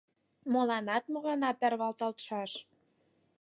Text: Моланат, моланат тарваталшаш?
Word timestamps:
Моланат, 0.53 1.03
моланат 1.13 1.55
тарваталшаш? 1.61 2.51